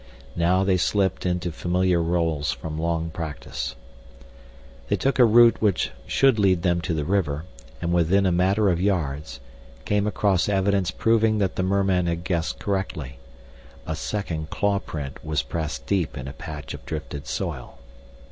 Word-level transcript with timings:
Now 0.35 0.63
they 0.63 0.77
slipped 0.77 1.27
into 1.27 1.51
familiar 1.51 2.01
roles 2.01 2.51
from 2.51 2.79
long 2.79 3.11
practice. 3.11 3.75
They 4.89 4.95
took 4.95 5.19
a 5.19 5.25
route 5.25 5.61
which 5.61 5.91
should 6.07 6.39
lead 6.39 6.63
them 6.63 6.81
to 6.81 6.95
the 6.95 7.05
river, 7.05 7.45
and 7.83 7.93
within 7.93 8.25
a 8.25 8.31
matter 8.31 8.71
of 8.71 8.81
yards, 8.81 9.39
came 9.85 10.07
across 10.07 10.49
evidence 10.49 10.89
proving 10.89 11.37
that 11.37 11.55
the 11.55 11.61
merman 11.61 12.07
had 12.07 12.23
guessed 12.23 12.57
correctly; 12.57 13.19
a 13.85 13.95
second 13.95 14.49
claw 14.49 14.79
print 14.79 15.23
was 15.23 15.43
pressed 15.43 15.85
deep 15.85 16.17
in 16.17 16.27
a 16.27 16.33
patch 16.33 16.73
of 16.73 16.83
drifted 16.87 17.27
soil. 17.27 17.77